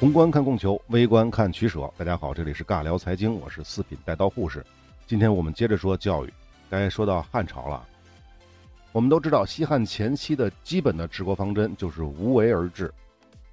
[0.00, 1.92] 宏观看供求，微观看取舍。
[1.96, 4.64] 大家好，这里是尬聊财经，我是四品带刀护士。
[5.08, 6.32] 今天我们接着说教育。
[6.70, 7.84] 该说到汉朝了。
[8.92, 12.94] 我们都知道，西汉前期的基本的治国方针就是无为而治，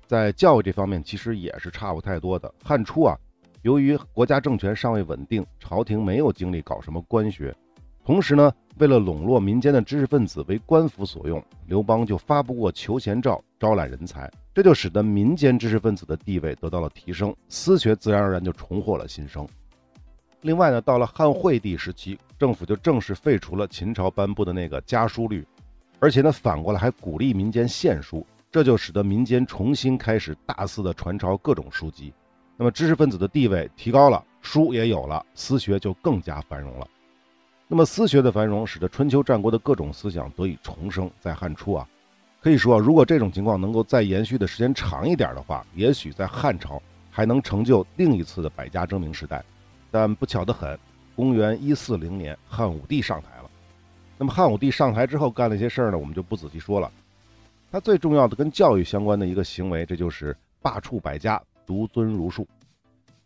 [0.05, 2.53] 在教育这方面其实也是差不太多的。
[2.64, 3.17] 汉初啊，
[3.64, 7.55] 由于国家政权尚未稳定，朝廷没有精力搞什么官学，
[8.05, 14.31] 同时呢，为了笼络民间的知识分子为官府所用，刘邦就发布过求贤诏，招揽人才。
[14.54, 19.45] 这就使得民间知识分子的地位得到了提升，私学自然而然就重获了新生。
[20.41, 25.44] 另外呢，到了汉惠帝时期，政府就正式废除了秦朝颁布的那个家书律，
[26.00, 32.14] 而且呢，反过来还鼓励民间献书，这就使得民间重新开始大肆的传抄各种书籍。
[32.56, 36.88] 那么知识分子的地位提高了，书也有了，私学就更加繁荣了。
[37.67, 41.09] 那么私学的繁荣，使得春秋战国的各种思想得以重生。
[41.19, 41.88] 在汉初啊。
[42.39, 49.44] 可以说，如果这种情况能够再延续的时间长一点的话，也许在汉朝还能成就另一次的百家争鸣时代。
[49.89, 50.77] 但不巧得很，
[51.16, 53.49] 公元一四零年，汉武帝上台了。
[54.16, 56.91] 那么汉武帝上台之后干了一些事儿呢，我们就不仔细说了。
[57.72, 62.47] 他最重要的跟教育相关的一个行为，这就是罢黜百家，独尊儒术。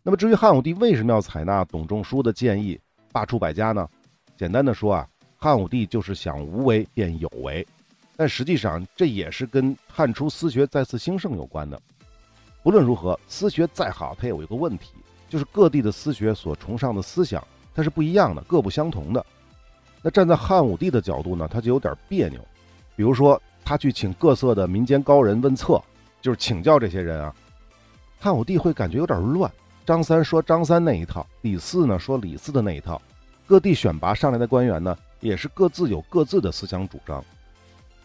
[0.01, 2.79] 那么至于汉武帝为什么要采纳董仲舒的建议
[3.11, 3.85] 罢黜百家呢？
[4.39, 5.05] 简单的说啊，
[5.37, 7.67] 汉武帝就是想无为变有为。
[8.15, 11.77] 但实际上，这也是跟汉初私学再次兴盛有关的。
[12.63, 14.93] 不论如何，私学再好，它也有一个问题，
[15.27, 19.25] 就是各地的私学所崇尚的思想，它是不一样的，各不相同的。
[20.01, 22.39] 那站在汉武帝的角度呢，他就有点别扭。
[22.95, 25.83] 比如说，他去请各色的民间高人问策，
[26.21, 27.35] 就是请教这些人啊，
[28.17, 29.51] 汉武帝会感觉有点乱。
[29.85, 33.02] 张三说张三那一套，李四呢说李四的那一套，
[33.49, 37.26] 各地选拔上来的官员呢，也是各自有各自的思想主张。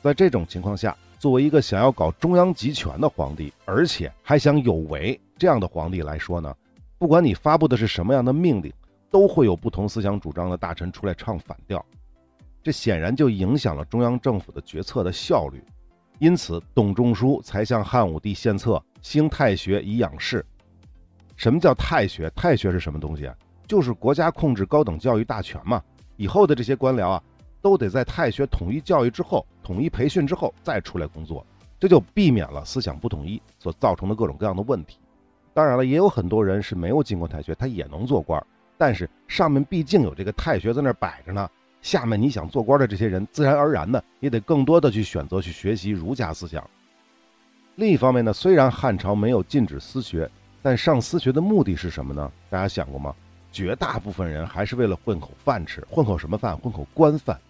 [0.01, 6.57] 在这种情况下，作为一个想要搞中央集权的皇帝，而且还想有为这样的皇帝来说呢，
[6.99, 8.73] 不管你发布的是什么样的命令，
[9.11, 11.85] 都会有不同思想主张的大臣出来唱反调，
[12.63, 15.63] 这显然就影响了中央政府的决策的效率。
[16.21, 20.43] 因此，董仲舒才向汉武帝献策，兴太学以养士。
[21.37, 22.31] 什么叫太学？
[22.31, 23.35] 太学是什么东西啊？
[23.67, 25.83] 就是国家控制高等教育大权嘛。
[26.17, 27.23] 以后的这些官僚啊。
[27.65, 31.43] 都得在太学统一教育之后、统一培训之后再出来工作，
[31.81, 34.99] 这就避免了思想不统一所造成的各种各样的问题。
[35.55, 41.49] 当然了，也有很多人是没有进过太学，他也能做官，但是上面毕竟有这个太学在那摆着呢。
[41.81, 46.63] 下面你想做官的这些人，自然而然的也得更多的去选择去学习儒家思想。
[47.77, 50.31] 另一方面呢，虽然汉朝没有禁止私学，
[50.61, 52.31] 但上私学的目的是什么呢？
[52.51, 53.15] 大家想过吗？
[53.55, 56.59] 绝大部分人还是为了混口饭吃，混口什么饭？
[56.59, 57.41] 混口官饭。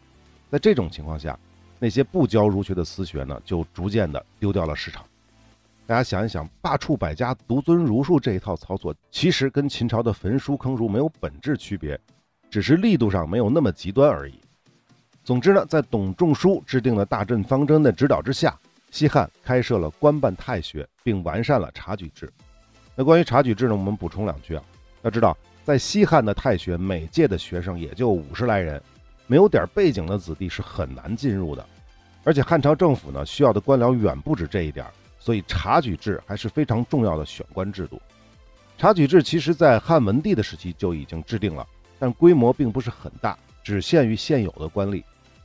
[0.50, 1.36] 在这种情况下，
[1.78, 5.02] 那些不教儒学的私学呢，就逐渐的丢掉了市场。
[5.86, 11.98] 大家想一想，罢黜百家，独尊儒术这一套操作，其实跟秦朝的焚书坑儒没有本质区别，
[12.50, 14.38] 只是力度上没有那么极端而已。
[15.24, 18.54] 总之呢，在董仲舒制定了大政方针的指导之下，
[18.90, 22.30] 西汉开设了官办太学，并完善了察举制。
[22.94, 24.62] 那关于察举制呢，我们补充两句啊，
[25.02, 28.80] 要知道，在西汉的太学，每届的学生也就五十来人。
[29.26, 31.66] 没有点背景的子弟是很难进入的，
[32.22, 34.86] 而且汉朝政府呢需要的官僚远不止这一点，
[35.18, 37.98] 所以察举制还是非常重要的选官制度。
[38.76, 41.66] 察举制其实在汉文帝的时期就已经制定了，
[41.98, 45.02] 但规模并不是很大，只限于现有的官吏。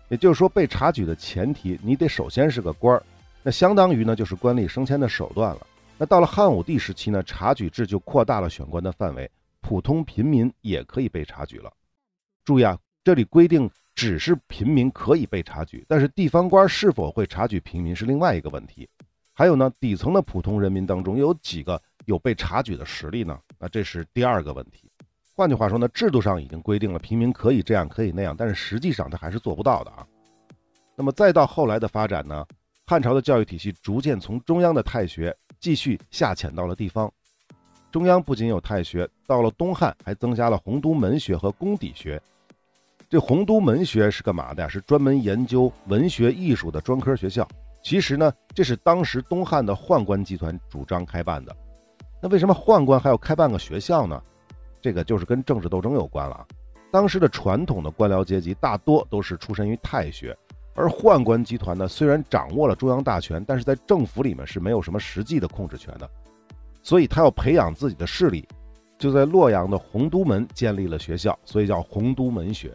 [0.09, 3.01] 也就是说，被察举的前提，你得首先是个官儿，
[3.41, 5.65] 那相当于呢就是官吏升迁的手段了。
[5.97, 9.29] 那到了汉武帝时期呢，察举制就扩大了选官的范围，
[9.69, 11.71] 普通平民也可以被察举了。
[12.43, 12.75] 注意啊。
[13.01, 18.87] 这里规定只是平民可以被察举，但是地方官是否会察举平民是另外一个问题。
[19.33, 23.39] 还有呢，底层的普通人民当中有几个有被察举的实力呢？
[23.57, 24.91] 那这是第二个问题。
[25.33, 30.05] 换句话说呢，制度上已经规定了平民可以这样可以那样，但是实际上他还是做不到的啊。
[30.95, 32.45] 那么再到后来的发展呢，
[32.85, 37.11] 汉朝的教育体系逐渐从中央的太学继续下潜到了地方。
[37.91, 42.21] 中央不仅有太学，到了东汉还增加了洪都门学和宫底学。
[43.09, 44.69] 这洪都门学是干嘛的呀？
[44.69, 47.47] 是专门研究文学艺术的专科学校。
[47.81, 51.55] 其实呢，这是当时东汉的宦官集团主张开办的。
[52.21, 54.21] 那为什么宦官还要开办个学校呢？
[54.79, 56.45] 这个就是跟政治斗争有关了啊。
[56.91, 60.37] 当时的传统的官僚阶级大多都是出身于太学，
[60.75, 66.07] 而宦官集团呢，虽然掌握了中央大权，但是在政府里面是没有什么实际的控制权的。
[66.81, 68.47] 所以他要培养自己的势力，
[68.97, 72.71] 就在洛阳的洪都门建立了学校，所以叫洪都门学。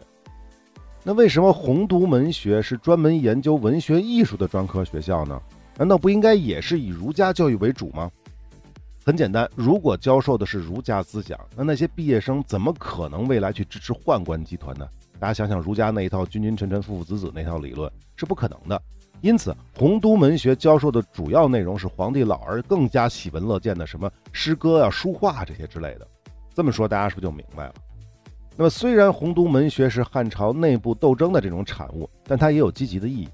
[1.03, 5.39] 那为什么洪都门学是专门研究文学艺术的专科学校呢？
[5.77, 8.09] 难道不应该也是以儒家教育为主吗？
[9.05, 14.87] 很简单，如果教授的是儒家思想，那那些毕业生怎么可能未来去支持宦官集团呢？
[15.19, 18.81] 大家想想，儒家那一套君君臣臣父父子子那套理论是不可能的。
[19.25, 26.07] 因此，洪都门学教授的主要内容是皇帝老儿更加喜闻乐见的什么诗歌啊、书画这些之类的。
[26.53, 27.73] 这么说，大家是不是就明白了？
[28.55, 33.29] 那么，虽然洪都门学是汉朝内部斗争的这种产物，但它也有积极的意义，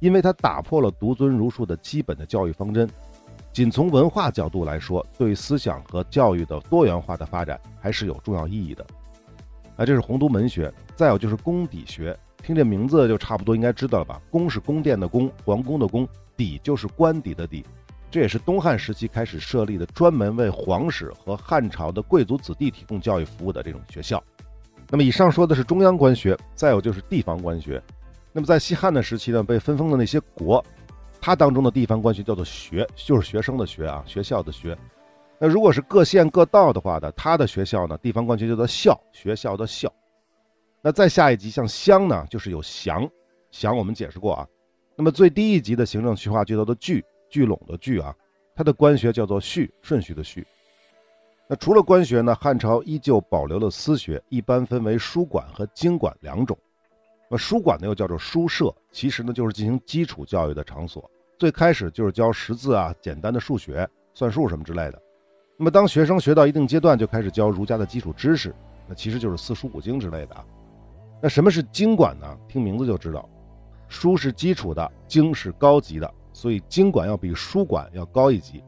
[0.00, 2.90] 因为它打破了独尊儒术的基本的教育方针。
[3.52, 8.84] 仅从文化角度来说，对思想和教育的多元化的发展还是有重要意义的。
[9.76, 10.74] 啊，这是洪都门学。
[10.96, 14.20] 再有就是宫底学，听这名字就差不多应该知道了吧？
[14.30, 16.06] 宫是宫殿的宫，皇宫的宫；
[16.36, 17.64] 底就是官邸的邸。
[18.10, 24.22] 这也是东汉时期开始设立的，专门为皇室和汉朝的贵族子弟提供教育服务的这种学校。
[24.88, 27.82] 那么以上说的是中央官学，再有就是地方官学。
[28.32, 30.64] 那么在西汉的时期呢，被分封的那些国，
[31.20, 34.74] 它当中的地方官学叫做学，就是学生的学啊，学校的学。
[35.38, 39.92] 那如果是各县各道的话呢，它的学校呢，地方官学叫做校，学校的校。
[40.88, 43.06] 那再下一级像乡呢，就是有乡，
[43.50, 44.48] 乡我们解释过啊。
[44.96, 47.04] 那么最低一级的行政区划就叫做聚。
[47.28, 48.14] 聚拢的聚啊，
[48.54, 50.46] 它的官学叫做序，顺序的序。
[51.46, 56.56] 那除了官学呢，汉朝依旧保留了私学，一般分为书馆和经馆两种。
[57.28, 61.04] 那书馆呢又叫做书舍，其实呢就是进行基础教育的场所。
[61.38, 64.98] 最开始就是教识字啊、简单的数学、算术什么之类的。
[65.58, 68.54] 那么当学生学到一定阶段，就开始教儒家的基础知识，
[68.86, 70.42] 那其实就是四书五经之类的啊。
[71.20, 72.38] 那什么是经管呢？
[72.46, 73.28] 听名字就知道，
[73.88, 76.08] 书是基础的，经是高级的。
[76.32, 78.62] 所以经管要比书馆要高一级。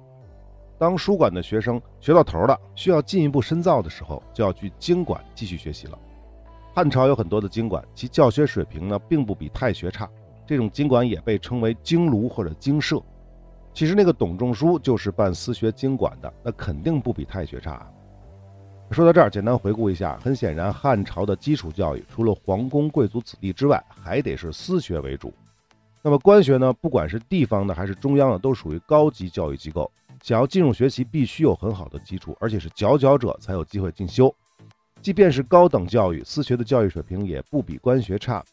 [0.77, 5.97] 当书馆的学生学到头了，需要进一步深造的时候，就要去经馆继续学习了。
[6.75, 10.09] 汉朝有很多的经馆，其教学水平呢并不比太学差。
[10.45, 13.01] 这种经馆也被称为经庐或者经社。
[13.73, 17.89] 其实那个董仲舒就是办私学经馆的，那肯定不比太学差。
[18.93, 25.33] 说到这儿，简单回顾一下，很显然汉朝的基础教育除了皇宫贵族子弟之外，还得是私学为主。
[26.03, 29.91] 那么官学呢，不管是地方的还是中央的，都属于高级教育机构。
[30.23, 34.35] 想要进入学习，必须有很好的基础，而且是佼佼者才有机会进修。
[35.01, 38.45] 即便是高等教育，私学的教育水平也不比官学差。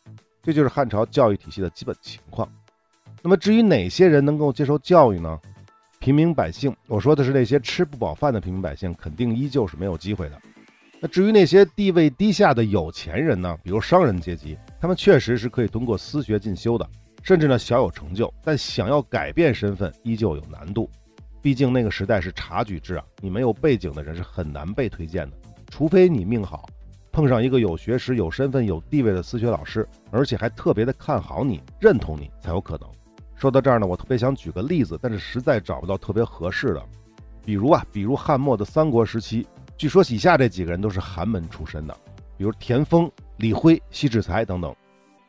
[0.44, 2.48] 这就是汉朝教育体系的基本情况。
[3.24, 5.40] 那么至于哪些人能够接受教育呢？
[6.08, 10.42] 平民百姓，我说的是那些吃不饱饭的平民百姓，肯定依旧是没有机会的。
[11.02, 13.58] 那至于那些地位低下的有钱人呢？
[13.62, 16.90] 比如商人阶级，他们确实是可以通过私学进修的。
[17.24, 20.90] 甚至呢小有成就，但想要改变身份依旧有难度。
[21.42, 25.36] 毕竟那个时代是察举制啊，你没有背景的人是很难被推荐的。
[25.70, 26.70] 除非你命好，
[27.12, 32.90] 碰上一个有学识、有身份、有地位的私学老师，而且还特别的看好你、认同你，才有可能。
[33.38, 36.84] 说到这儿呢，我特别想举个例子，但是实在找不到特别合适的。
[37.46, 39.46] 比如啊，比如汉末的三国时期，
[39.78, 41.96] 据说以下这几个人都是寒门出身的，
[42.36, 44.76] 比如田丰、李辉、西志才等等。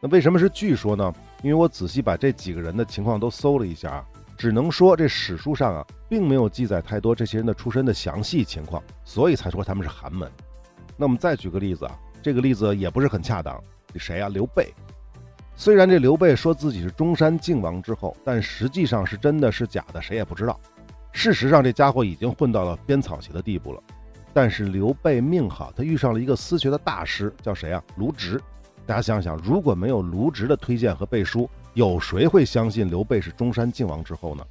[0.01, 1.13] 那为什么是据说呢？
[1.43, 4.07] 因为我仔细把这几个人的情况都搜了一下啊，
[4.39, 10.33] 只能说这史书上啊，并没有记载太多这些人的出身的详细情况，所以才说他们是寒门。
[10.97, 13.63] 那我们再举个例子啊，这个例子也不是很恰当。
[13.97, 14.29] 谁啊？
[14.29, 14.73] 刘备。
[15.61, 20.57] 虽然这刘备说自己是中山靖王之后，但实际上是真的是假的，谁也不知道。
[21.11, 23.83] 事实上，这家伙已经混到了编草鞋的地步了。
[24.33, 27.83] 但是刘备命好，他遇上了一个私学的大师，叫谁啊？
[27.97, 28.41] 卢植。
[28.87, 34.47] 大家想想，如果没有卢植的推荐和背书，有谁会相信刘备是中山靖王之后呢？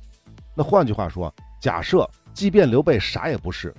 [0.53, 3.73] 那换句话说，假设即便刘备啥也不是，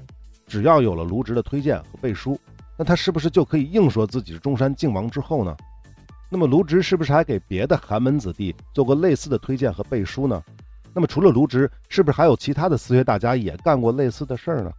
[0.46, 2.40] 只要有了卢植的推荐和背书，
[2.78, 5.54] 那他是不是就可以硬说自己是中山靖王之后呢？
[6.28, 10.42] 那么卢植是不是还给别的寒门子弟做过类似的推荐和背书呢？
[10.92, 14.72] 那么除了卢植，是不是还有其他的私学大家也干过类似的事儿呢？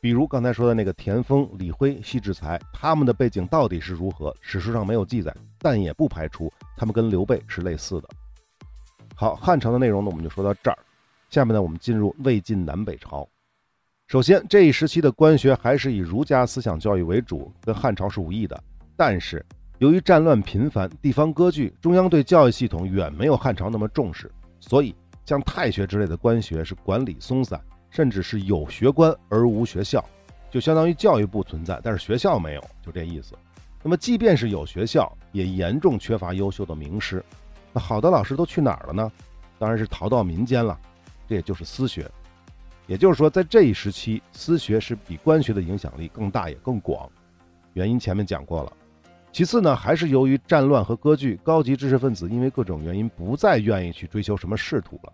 [0.00, 4.34] 比如刚才说的那个田丰、李辉、西志才，他们的背景到底是如何？
[4.40, 8.08] 史书上没有记载，但也不排除他们跟刘备是类似的。
[9.14, 10.78] 好，汉朝的内容呢，我们就说到这儿。
[11.28, 13.28] 下面呢，我们进入魏晋南北朝。
[14.06, 18.58] 首先，这一时期的官学还是以儒家思想教育为主，跟汉朝是无异的。
[18.96, 19.44] 但是，
[19.80, 24.94] 由于战乱频繁、地方割据，中央对教育系统远没有汉朝那么重视，所以
[25.24, 27.58] 像太学之类的官学是管理松散。
[27.88, 30.04] 甚至是有学官而无学校，
[30.48, 33.34] 就相当于教育部存在，但是学校没有，就这意思。
[33.82, 37.24] 那么，即便是有学校，也严重缺乏优秀的名师。
[37.72, 39.10] 那好的老师都去哪儿了呢？
[39.58, 40.78] 当然是逃到民间了。
[41.26, 42.08] 这也就是私学。
[42.86, 47.10] 也就是说，在这一时期，私学是比官学的影响力更大也更广。
[47.72, 48.72] 原因前面讲过了。
[49.32, 55.12] 其次呢，还是由于战乱和割据，高级知识分子因为各种原因不再愿意去追求什么仕途了。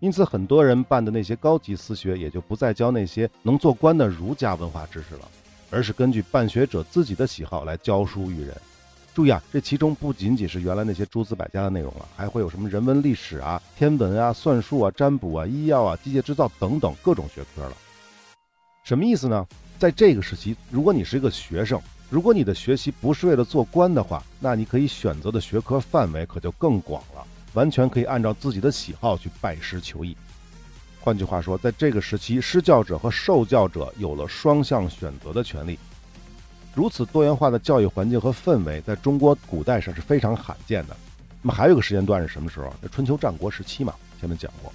[0.00, 5.28] 因此，很多人办的那些高级私学也就不再教那些能做官的儒家文化知识了，
[5.70, 8.56] 而是根据办学者自己的喜好来教书育人。
[9.14, 17.76] 注意啊，这其中不仅仅是原来那些诸子百家的内容了，还会有什么人文历史啊、天文啊、算术啊、占卜啊、医药啊、机械制造等等各种学科了。
[18.82, 19.46] 什么意思呢？
[19.78, 21.80] 在这个时期，如果你是一个学生，
[22.12, 30.14] 如果你的学习不是为了做官的话，那你可以选择的学科范围可就更广了，完全可以按照自己的喜好去拜师求艺。
[31.00, 35.78] 换句话说，在这个时期，施教者和受教者有了双向选择的权利。
[36.74, 40.94] 如此多元化的教育环境和氛围，在中国古代上是非常罕见的。
[41.40, 42.70] 那么还有个时间段是什么时候？
[42.82, 44.70] 在春秋战国时期嘛，前面讲过。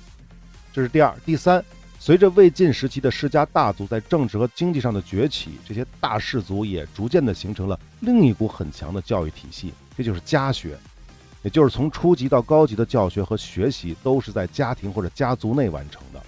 [0.73, 1.63] 这是第二、第三。
[1.99, 10.77] 随着魏晋时期的世家大族在政治和经济上的崛起，这些大氏族也逐渐的形成了另一股很强的教育体系，这就是家学，
[11.43, 16.21] 也就是从初级到高级的教学和学习都是在家庭或者家族内完成的。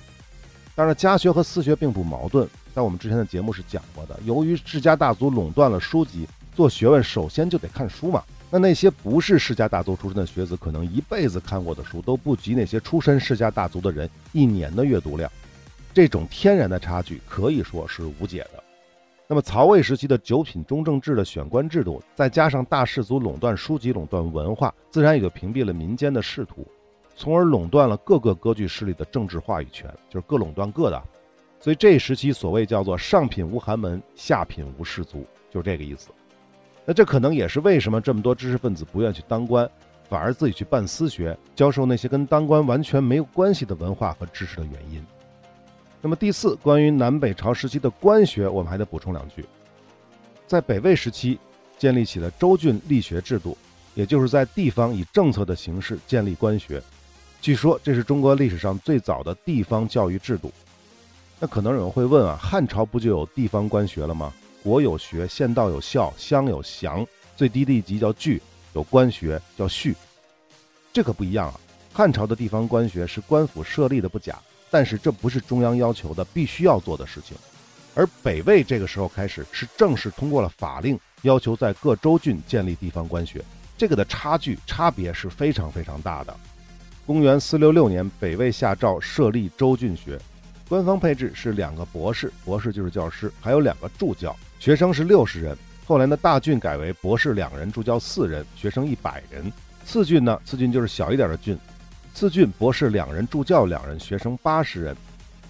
[0.75, 2.47] 当然，家学和私学并不矛盾。
[2.73, 8.23] 在我们之前的节目是讲过的，由于世家大族垄断了书籍，做学问首先就得看书嘛。
[8.51, 15.29] 那那些不是世家大族出身的学子，可能一辈子看过的书都不及那些出身世家大族的人一年的阅读量。
[15.93, 18.63] 这种天然的差距可以说是无解的。
[19.27, 26.67] 那么曹魏时期的九品中正制的选官制度，再加上大氏族垄断书籍、垄断文化，自然也就屏蔽了民间的仕途，
[27.15, 30.99] 从而垄断了各个割据势力的政治话语权，就是各垄断各的。
[31.59, 36.09] 所以这时期所谓叫做上品无寒门，下品无士族，就是这个意思。
[36.85, 39.69] 那这可能也是为什么这么多知识分子不愿去当官，
[40.07, 45.05] 反而自己去办私学，教授那些跟当官完全没有关系的文化和知识的原因。
[46.01, 49.45] 那么第四，关于南北朝时期的官学，我们还得补充两句。
[50.47, 51.37] 在北魏时期，
[51.77, 53.57] 建立起了州郡立学制度，
[53.95, 56.81] 也就是在地方以政策的形式建立官学。
[57.41, 60.51] 据说这是中国历史上最早的地方教育制度。
[61.37, 64.33] 那可能有人会问啊，汉朝不就有地方官学了吗？
[64.63, 68.39] 国有学，县道有校，乡有乡，最低的一级叫郡，
[68.73, 69.95] 有官学叫序。
[70.91, 71.59] 这可不一样啊！
[71.93, 74.37] 汉朝的地方官学是官府设立的不假，
[74.69, 77.35] 但是这不是中央要求的必须要做的事情。
[77.95, 83.43] 而北魏这个时候开始是正式通过了法令，要求在各州郡建立地方官学，
[83.77, 86.35] 这个的差距差别是非常非常大的。
[87.05, 90.19] 公元四六六年，北魏下诏设立州郡学。
[90.69, 95.57] 官方配置是两个博士，博士就是教师，还有两个助教，学生是六十人。
[95.83, 99.51] 后来呢，大郡改为博士两人，助教四人，学生一百人。
[99.83, 101.57] 次郡呢，次郡就是小一点的郡，
[102.19, 104.93] 次郡博士两人，助教两人，学生八十人。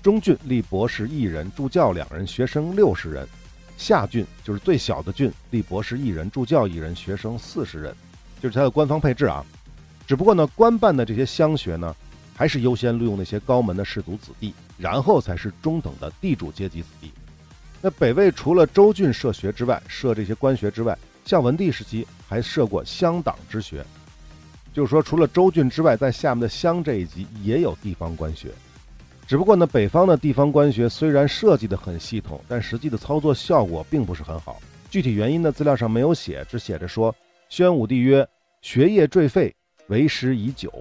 [0.03, 3.27] 中郡立博士一人，助教两人，学生六十人。
[3.75, 7.95] 下郡就是最小的郡，立博士一人，助教一人，学生四十人，
[8.39, 9.43] 就是它的官方配置啊。
[10.05, 11.95] 只不过呢，官办的这些乡学呢。
[12.35, 17.11] 还是优先录用那些高门的士族子弟，然后才是中等的地主阶级子弟。
[17.81, 23.83] 那北魏除了州郡设学之外，设这些官学之外，像文帝时期还设过乡党之学，
[24.79, 28.47] 就是说除了州郡之外，在下面的乡这一级也有地方官学。
[29.27, 34.61] 只不过呢，北方的地方官学虽然设计的很系统，但实际的操作效果并不是很好。
[34.89, 37.13] 具体原因呢，资料上没有写，只写着说
[37.49, 38.25] 宣武帝曰
[38.63, 39.53] ：“学业坠废，
[39.87, 40.71] 为时已久。”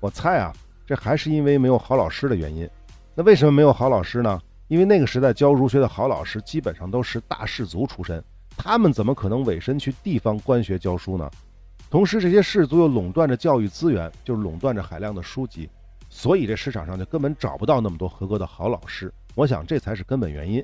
[0.00, 0.52] 我猜啊，
[0.84, 2.68] 这还是因为没有好老师的原因。
[3.14, 4.40] 那为什么没有好老师呢？
[4.66, 8.20] 因为那个时代教儒学的好老师基本上都是大士族出身，
[8.56, 11.30] 他们怎么可能委身去地方官学教书呢？
[11.90, 15.70] 同时，这些士族又垄断着教育资源，就是垄断着海量的书籍，
[16.10, 19.12] 所以这市场上就根本找不到那么多合格的好老师。
[19.34, 20.62] 我想这才是根本原因。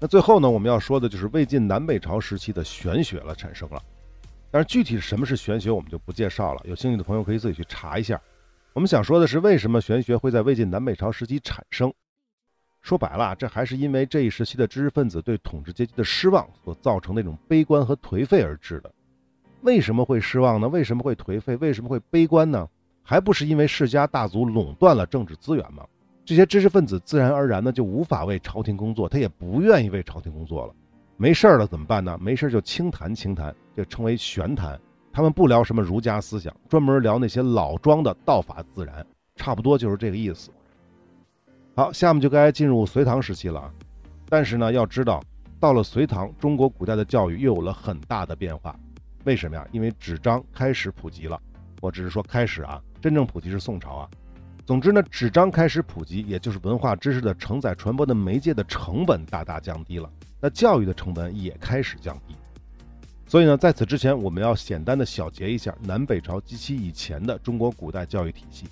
[0.00, 3.80] 那最后呢，我们要说的就是魏晋南北朝时期的玄学了产生了。
[4.50, 6.60] 但是具体什么是玄学，我们就不介绍了。
[6.64, 8.20] 有兴趣的朋友可以自己去查一下。
[8.72, 11.92] 我们想说的是，为什么玄学会在魏晋南北朝时期产生？
[12.82, 18.92] 说白了，这还是因为这一时期的知识分子对统治阶级的失望所造成那种悲观和颓废而致的。
[19.66, 20.68] 为什么会失望呢？
[20.68, 21.56] 为什么会颓废？
[21.56, 22.68] 为什么会悲观呢？
[23.02, 25.84] 还不是因为世家大族垄断了政治资源吗？
[26.24, 30.72] 这些知识分子自然而然的就无法为朝廷工作，他也不愿意为朝廷工作了。
[31.16, 32.16] 没事儿了怎么办呢？
[32.22, 34.80] 没事儿就轻谈轻谈，就称为玄谈。
[35.12, 39.04] 他们不聊什么儒家思想，专门聊那些老庄的道法自然，
[39.34, 40.52] 差不多就是这个意思。
[41.74, 43.68] 好，下面就该进入隋唐时期了。
[44.28, 45.20] 但是呢，要知道，
[45.58, 48.78] 到了隋唐，中国古代的教育又有了很大的变化。
[49.26, 49.66] 为什么呀？
[49.72, 51.38] 因为纸张开始普及了。
[51.80, 54.08] 我只是说开始啊，真正普及是宋朝啊。
[54.64, 60.08] 总之呢，纸张开始普及，也就是文化知识的承载传播的媒介的成本大大降低了。
[60.40, 62.36] 那教育的成本也开始降低，
[63.26, 68.66] 所以呢，在此之前，我们要简单的小结一下南北朝及其以前的中国古代教育体系。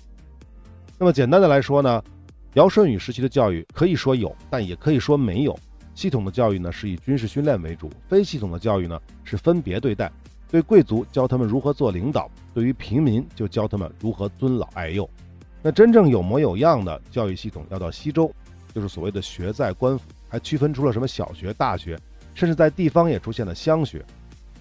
[0.97, 2.01] 那么简单的来说呢，
[2.53, 5.57] 尧舜禹时期的教育可以说有，但也可以说没有。
[5.95, 10.11] 系统的教育呢是以军事训练为主，非系统的教育呢是分别对待。
[10.49, 15.09] 对贵族教他们如何做领导，对于平民就教他们如何尊老爱幼。
[15.61, 18.31] 那真正有模有样的教育系统要到西周，
[18.73, 21.99] 就是所谓的学在官府，还区分出了什么小学、大学，
[22.33, 24.05] 甚至在地方也出现了乡学。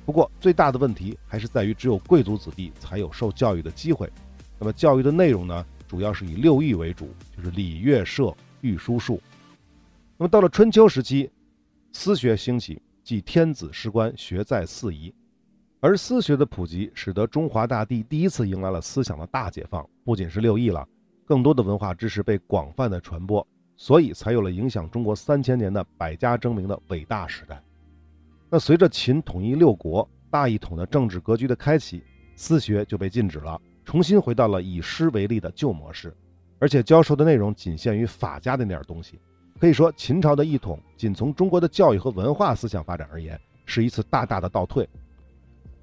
[0.06, 4.10] 不过最大的问题还是在于只有贵族子弟才有受教育的机会。
[4.58, 9.20] 那么教育的内容呢，主要是以六艺为主，就是礼乐射御书数。
[10.16, 11.30] 那么到了春秋时期，
[11.92, 15.12] 私学兴起，即天子士官学在四夷，
[15.84, 19.86] 而私学的普及，使得中华大地第一次迎来了思想的大解放。
[20.02, 20.88] 不仅是六艺了，
[21.26, 27.62] 更多的文化知识被广泛的传播，所以才有了影响中国三千年的百家争鸣的伟大时代。
[28.48, 32.02] 那随着秦统一六国，大一统的政治格局的开启，
[32.34, 36.16] 私学就被禁止了，重新回到了以诗为例的旧模式，
[36.58, 39.20] 而且教授的内容仅限于法家的那点东西。
[39.60, 44.88] 可以说，秦朝的一统，仅从中国的教育和文化思想发展而言，是一次大大的倒退。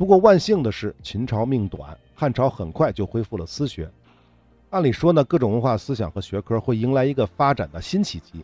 [0.02, 3.88] 不过万幸的是，秦朝命短，汉朝很快就恢复了私学。
[4.72, 8.44] 按理说呢，各种文化思想和学科会迎来一个发展的新契机。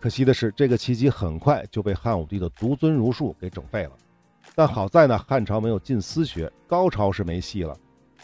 [0.00, 3.92] 可惜的是，这个契机很快就被汉武帝的独尊儒术给整废了。
[4.56, 7.78] 但好在呢，汉朝没有禁私学，高潮是没戏了，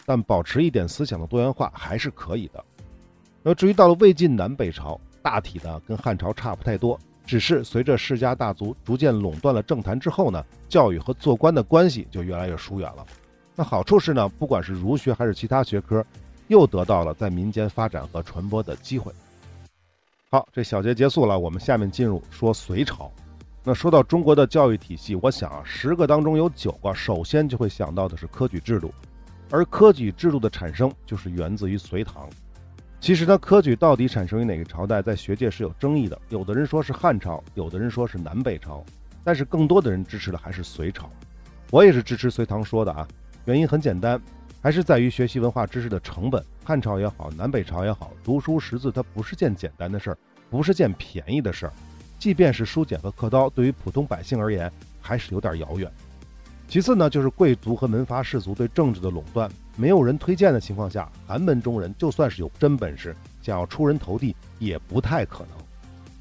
[0.05, 2.65] 但保持一点思想的多元化还是可以的。
[3.45, 13.07] 那至于到了魏晋南北朝，大体呢跟汉朝差不太多，只是随着世家大族逐渐垄断了政坛之后呢，教育和做官的关系就越来越疏远了。
[13.55, 16.05] 那好处是呢，不管是儒学还是其他学科，
[16.49, 19.13] 又得到了在民间发展和传播的机会。
[20.31, 23.11] 好，这小节结束了，我们下面进入说隋朝。
[23.63, 28.93] 那说到中国的教育体系，我想啊，十个当中有九个首先就会想到的是科举制度，
[29.51, 32.29] 而科举制度的产生就是源自于隋唐。
[33.03, 36.17] 其实呢，科举到底产生于哪个朝代，在学界是有争议的。
[36.29, 38.85] 有的人说是汉朝，有的人说是南北朝，
[39.25, 41.11] 但是更多的人支持的还是隋朝。
[41.73, 43.05] 我也是支持隋唐说的啊，
[43.45, 44.23] 原因很简单，
[44.61, 46.41] 还是在于学习文化知识的成本。
[46.65, 51.73] 汉朝也好，南北朝也好，读书识字它不是件简单的事儿，不是件便宜的事儿。
[52.21, 55.91] 即便是书简和刻刀，对于普通百姓而言，还是有点遥远。
[56.69, 59.51] 其次呢，就是贵族和门阀士族对政治的垄断。
[59.77, 65.49] 没有人推荐的情况下，寒门中人就算是有真本事，想要出人头地也不太可能。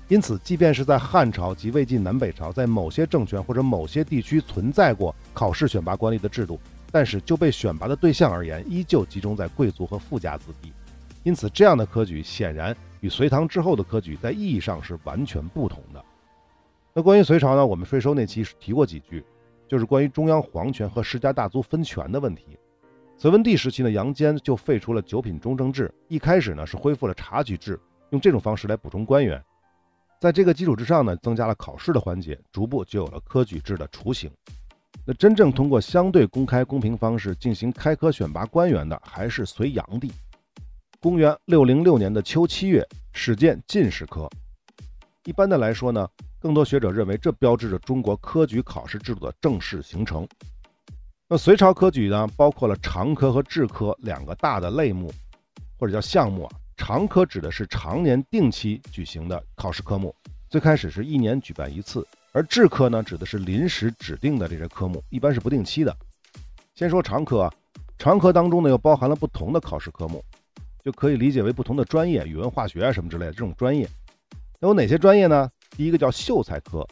[0.07, 6.59] 因此，即便是在汉朝及魏晋南北朝，在某些政权或者某些地区存在过考试选拔官吏的制度，
[6.91, 10.73] 但是就被选拔的对象而言，依旧集中在贵族和富家子弟。
[11.23, 16.03] 因此，这样的科举显然与隋唐之后的科举在意义上是完全不同的。
[16.93, 17.65] 那关于隋朝呢？
[17.65, 19.23] 我们税收那期提过几句，
[19.67, 22.57] 就是关于中央皇权和世家大族分权的问题。
[23.21, 27.79] 隋文帝时期呢，杨坚就废除了九品中正制，一开始呢是恢复了察举制，
[28.10, 29.39] 用这种方式来补充官员。
[30.19, 34.31] 在这个基础之上呢，增加了考试的环节，逐步就有了科举制的雏形。
[35.05, 40.12] 那真正通过相对公开、公平方式进行开科选拔官员的，还是隋炀帝。
[40.99, 44.27] 公元六零六年的秋七月，始建进士科。
[45.25, 50.27] 一般的来说呢，更多学者认为这标志着中国科举考试制度的正式形成。
[51.34, 55.10] 那隋朝科举呢，包括了常科和制科两个大的类目，
[55.80, 56.52] 或者叫项目啊。
[56.76, 60.13] 常科指的是常年定期举行的考试科目，
[60.50, 62.02] 最开始是一年举办一次；
[62.34, 65.96] 而制科呢，指的是临时指定的这些科目，一般是不定期的。
[66.76, 67.54] 先说常科啊，
[67.98, 70.22] 常科当中呢又包含了不同的考试科目，
[70.84, 73.88] 就可以理解为不同的专业，语文、化学啊什么之类的这种专业。
[74.60, 75.50] 有哪些专业呢？
[75.78, 76.86] 第一个叫秀才科，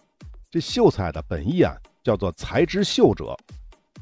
[0.50, 1.76] 这秀才的本意啊
[2.06, 3.38] 叫做才之秀者。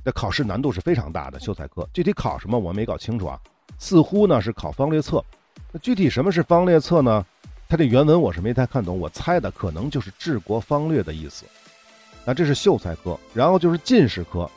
[0.08, 3.38] 这考试难度是非常大的，秀才科具体考什么我没搞清楚啊，
[3.78, 5.22] 似乎呢是考方略册。
[5.70, 7.26] 那具体什么是方略册呢？
[7.68, 11.44] 它这原文我是没太看懂，我猜的可能就是治国方略的意思。
[12.24, 14.50] 那这是秀才科，然后就是进士科。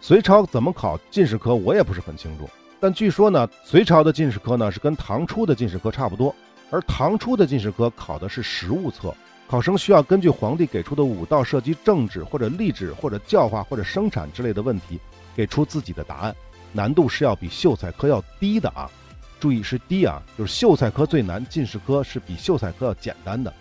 [0.00, 6.32] 隋朝怎么考进士科我也不是很清楚，但据说呢，隋朝的进士科呢是跟唐初的进士科差不多，
[6.70, 9.12] 而唐初的进士科考的是实务册。
[9.52, 14.98] 考生需要根据皇帝给出的五道涉及政治或者吏治或者教化或者生产之类的问题，
[15.36, 16.34] 给出自己的答案，
[16.72, 18.90] 难度是要比秀才科要低的啊！
[19.38, 23.52] 注意是低啊，就是秀才科最难，进士科是比秀才科要简单的。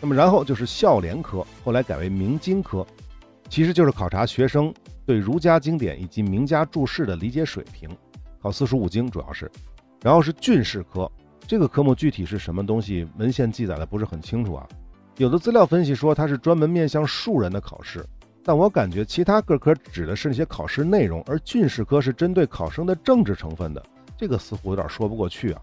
[0.00, 2.82] 那么然后就是孝廉科，后来改为明经科，
[3.50, 4.72] 其实就是考察学生
[5.04, 7.94] 对儒家经典以及名家注释的理解水平，
[8.40, 9.52] 考四书五经主要是。
[10.00, 11.06] 然后是进士科，
[11.46, 14.66] 这个科目具体是什么东西，文献记载的不是很清楚啊。
[15.18, 18.04] 有的资料分析说它是专门面向庶人的考试，
[18.44, 23.82] 但我感觉其他各科指的是那些考试内容，而进士科是针对考生的政治成分的，
[24.18, 25.60] 这个似乎有点说不过去啊。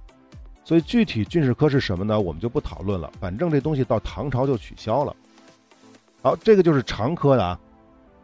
[0.64, 2.20] 所以具体进士科是什么呢？
[2.20, 3.12] 我们就不讨论了。
[3.20, 5.16] 反正这东西到唐朝就取消了。
[6.24, 7.60] 好，这个就是常科的啊。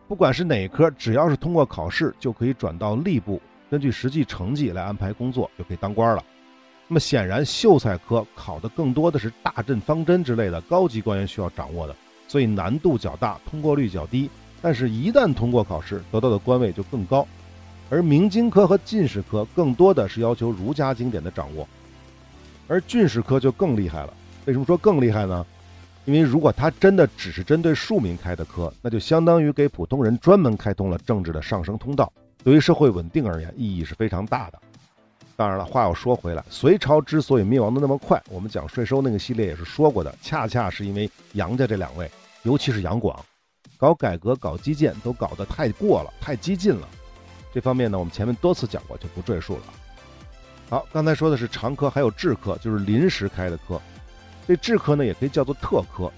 [0.07, 3.39] 不管是哪科，只要是通过考试，就可以转到吏部，
[3.69, 6.23] 根据实际成绩来安排工作，就可以当官了。
[6.91, 11.95] 那么显然，秀才科考的更多的是大政方针之类的高级官员需要掌握的，
[12.27, 14.27] 所以难度较大，通过率较低。
[14.59, 17.27] 但是，一旦通过考试，得到的官位就更高。
[17.91, 21.67] 而明经科和进士科更多的是要求儒家经典的掌握，
[22.67, 24.13] 而进士科就更厉害了。
[24.45, 25.45] 为什么说更厉害呢？
[26.05, 32.11] 因为如果他真的只是针对庶民开的科，那就相当于给普通人专门开通了政治的上升通道，
[32.43, 34.59] 对于社会稳定而言意义是非常大的。
[35.39, 42.11] 当然了，话又说回来，隋朝之所以灭亡的那么快，我们讲税收那个系列也是说过的，恰恰是因为杨家这两位，
[42.43, 43.17] 尤其是杨广，
[43.77, 46.85] 搞改革、搞基建都搞得太过了，太激进了。
[47.53, 49.61] 这方面呢，我们前面多次讲过，就不赘述了。
[50.69, 53.81] 好，刚才说的是常科，还有制科，就是临时开的科。
[54.45, 56.11] 这制科呢，也可以叫做特科，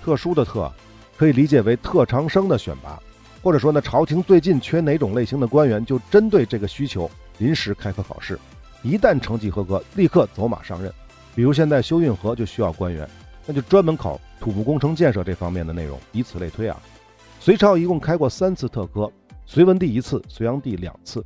[0.00, 0.72] 特殊的特，
[1.16, 3.02] 可以理解为特长生的选拔，
[3.42, 8.38] 或者说呢，朝廷最近缺哪种类型的官员，就针对这个需求临时开科考试，
[8.82, 10.92] 一旦成绩合格，立刻走马上任。
[11.34, 13.08] 比如现在修运河就需要官员，
[13.46, 16.80] 那就专门考土木工程建设这方面的内容，以此类推啊。
[17.38, 19.10] 隋朝一共开过三次特科，
[19.46, 21.24] 隋文帝一次，隋炀帝两次。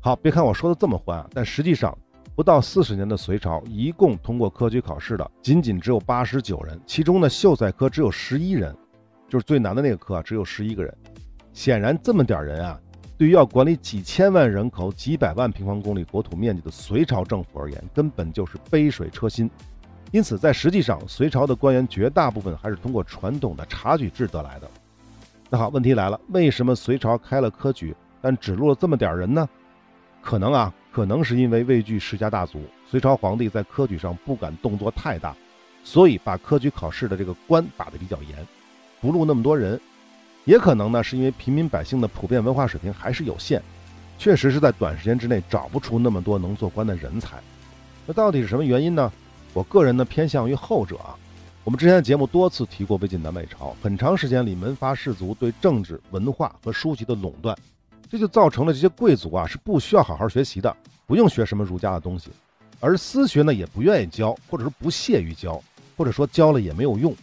[0.00, 1.96] 好，别看我说的这么欢啊，但实际上。
[2.36, 8.74] 不到四十年的隋朝，一共通过科举考试的仅仅只有八十九人，其中呢，秀才科只有十一人，
[9.28, 10.96] 就是最难的那个科啊，只有十一个人。
[11.52, 12.80] 显然，这么点人啊，
[13.20, 19.50] 对于要管理几千万人口、几百万平方公里国土面积的隋朝政府而言，根本就是杯水车薪。
[20.10, 24.66] 因此，在实际上，隋朝的官员绝大部分还是通过传统的察举制得来的。
[25.50, 29.46] 那好，问题来了，为什么隋朝开了科举，但只录了这么点人呢？
[30.22, 30.72] 可能啊。
[30.90, 35.36] 可能是因为畏惧世家大族，隋朝皇帝在科举上不敢动作太大，
[35.84, 38.46] 所以把科举考试的这个关打得比较严，
[38.98, 39.78] 不录那么多人。
[40.50, 43.62] 也可能呢，是因为平民百姓的普遍文化水平还是有限，
[44.18, 47.38] 确实是在短时间之内找不出那么多能做官的人才。
[48.04, 49.12] 那到底是什么原因呢？
[49.54, 51.14] 我个人呢偏向于后者啊。
[51.62, 57.56] 我们之前的节目多次提过魏晋南北朝，很长时间里门阀士族对政治、文化和书籍的垄断。
[58.10, 62.28] 这就造成了这些贵族啊是不需要好好学习的，不用学什么儒家的东西，
[62.80, 65.62] 而私学呢也不愿意教，或者说不屑于教，
[65.96, 67.14] 或者说教了也没有用。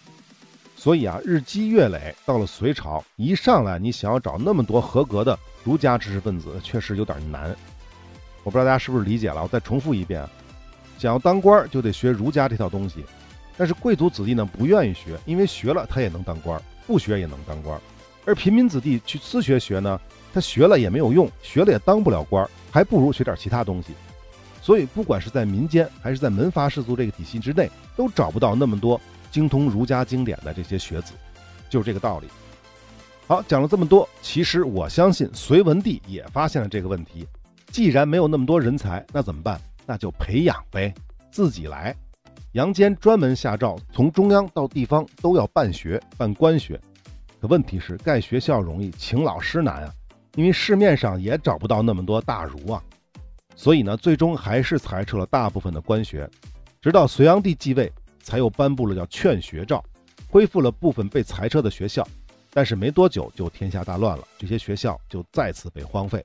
[0.80, 7.54] 所以啊，日积月累，到了隋朝，一上来你想要找那么多合格的儒家知识分子，确实有点难。
[8.44, 10.24] 我不知道大家是不是理解了，我再重复一遍：
[11.00, 13.04] 想要当官就得学儒家这套东西，
[13.58, 17.78] 但是贵族子弟呢不愿意学，因为学了他也能当官，不学也能当官，
[18.24, 20.00] 而平民子弟去私学学呢？
[20.34, 23.94] 他学了也没有用，学了也当不了官，还不如学点其他东西。
[24.62, 29.02] 所以，不管是在民间还是在门阀士族这个体系之内，都找不到那么多
[29.38, 31.14] 精通儒家经典的这些学子，
[31.70, 32.28] 就是这个道理。
[33.28, 37.28] 好，讲了这么多，其实我相信隋文帝也发现了这个问题。
[37.68, 39.62] 既然没有那么多人才，那怎么办？
[39.86, 40.92] 那就培养呗，
[41.30, 41.96] 自己来。
[42.54, 46.82] 杨坚专门下诏，从中央到地方都要办学、办官学。
[47.40, 49.94] 可问题是，盖学校容易，请老师难啊。
[50.34, 52.82] 因为市面上也找不到那么多大儒啊，
[53.56, 56.28] 所以呢，最终还是裁撤了大部分的官学，
[56.82, 57.92] 直到隋炀帝继位，
[58.28, 59.82] 才又颁布了叫劝学诏，
[60.30, 62.06] 恢复了部分被裁撤的学校。
[62.52, 66.22] 但是没多久就天下大乱了，这些学校就再次被荒废。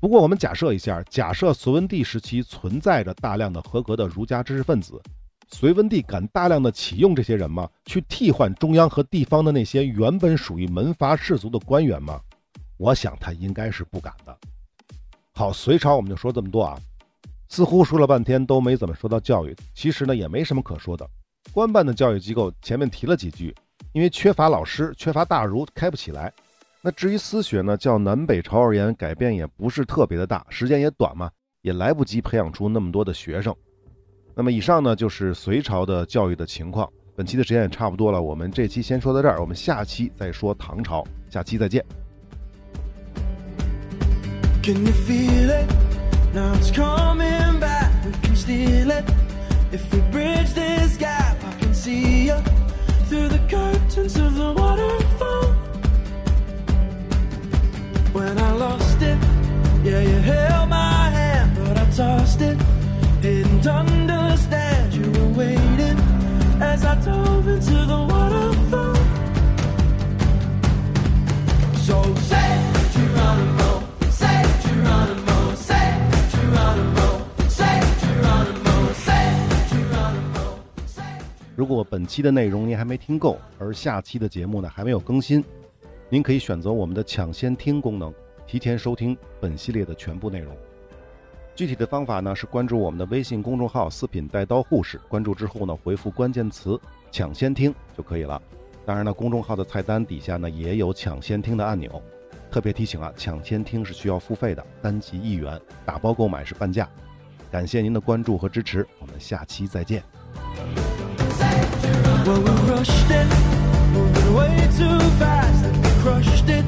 [0.00, 5.02] 不过我们假设一下，假设隋文帝时期存在着大量的合格的儒家知识分子，
[5.50, 7.68] 隋文帝敢大量的启用这些人吗？
[7.86, 12.20] 去替换中央和地方的那些原本属于门阀士族的官员吗？
[12.76, 14.38] 我想他应该是不敢的。
[15.34, 16.78] 好，隋朝我们就说这么多啊，
[17.48, 19.56] 似乎说了半天都没怎么说到教育。
[19.74, 21.08] 其实呢，也没什么可说的。
[21.52, 23.54] 官办的教育机构前面提了几句，
[23.92, 26.32] 因为缺乏老师，缺乏大儒，开不起来。
[26.80, 33.54] 那至于私学呢，较南北朝而言，改变也不是特别的大，时间也短嘛，也来不及培养出那么多的学生。
[34.34, 36.90] 那么以上呢，就是隋朝的教育的情况。
[37.14, 41.06] 本期的时间也差不多了，我们这期先说到这儿，我们下期再说唐朝。
[41.28, 41.84] 下期再见。
[44.62, 45.70] Can you feel it?
[46.34, 47.90] Now it's coming back.
[48.06, 49.04] We can steal it.
[49.70, 51.36] If we bridge this gap,
[51.82, 52.36] see you
[53.08, 55.46] through the curtains of the waterfall.
[58.12, 59.18] When I lost it,
[59.82, 62.56] yeah, you held my hand, but I tossed it.
[63.20, 65.98] Didn't understand you were waiting
[66.60, 68.94] as I dove into the waterfall.
[71.86, 72.51] So say.
[81.62, 85.44] 如果本期的内容您还没听够，而下期的节目呢还没有更新，
[86.08, 88.12] 您可以选择我们的抢先听功能，
[88.48, 90.52] 提前收听本系列的全部内容。
[91.54, 96.76] 具体的方法呢是关注我们的微信公众号“四品带刀护士”，关注之后呢回复关键词
[97.12, 98.42] “抢先听”就可以了。
[98.84, 102.02] 当然呢，公众号的菜单底下呢也有抢先听的按钮。
[102.50, 106.90] 特别提醒啊，抢先听是需要付费的，单集一元，打包购买是半价。
[107.52, 110.02] 感谢您的关注和支持，我们下期再见。
[112.24, 113.26] Well, we rushed it,
[113.92, 116.64] moving way too fast, we crushed it.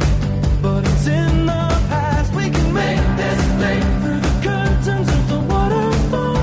[0.60, 2.34] But it's in the past.
[2.34, 6.36] We can make this leap through the curtains of the waterfall.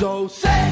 [0.00, 0.66] So say